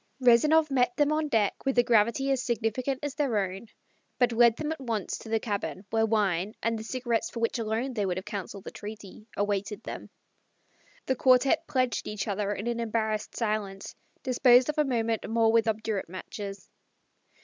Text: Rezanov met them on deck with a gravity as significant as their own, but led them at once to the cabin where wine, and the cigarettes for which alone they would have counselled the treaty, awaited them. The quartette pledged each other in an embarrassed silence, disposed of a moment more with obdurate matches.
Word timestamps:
Rezanov 0.19 0.71
met 0.71 0.97
them 0.97 1.11
on 1.11 1.27
deck 1.27 1.63
with 1.63 1.77
a 1.77 1.83
gravity 1.83 2.31
as 2.31 2.41
significant 2.41 2.99
as 3.03 3.13
their 3.13 3.37
own, 3.37 3.67
but 4.17 4.31
led 4.31 4.55
them 4.57 4.71
at 4.71 4.79
once 4.81 5.15
to 5.19 5.29
the 5.29 5.39
cabin 5.39 5.85
where 5.91 6.07
wine, 6.07 6.55
and 6.63 6.75
the 6.79 6.83
cigarettes 6.83 7.29
for 7.29 7.39
which 7.39 7.59
alone 7.59 7.93
they 7.93 8.03
would 8.03 8.17
have 8.17 8.25
counselled 8.25 8.63
the 8.63 8.71
treaty, 8.71 9.27
awaited 9.37 9.83
them. 9.83 10.09
The 11.05 11.15
quartette 11.15 11.67
pledged 11.67 12.07
each 12.07 12.27
other 12.27 12.51
in 12.51 12.65
an 12.65 12.79
embarrassed 12.79 13.35
silence, 13.37 13.93
disposed 14.23 14.69
of 14.69 14.79
a 14.79 14.85
moment 14.85 15.29
more 15.29 15.51
with 15.51 15.67
obdurate 15.67 16.09
matches. 16.09 16.67